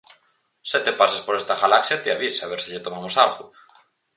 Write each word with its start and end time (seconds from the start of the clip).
Se 0.69 0.79
te 0.79 0.93
pasas 0.99 1.21
por 1.25 1.35
esta 1.39 1.59
galaxia, 1.63 2.01
ti 2.01 2.09
avisa, 2.09 2.41
a 2.43 2.51
ver 2.51 2.61
se 2.61 2.71
lle 2.71 2.85
tomamos 2.85 3.15
algo. 3.25 3.43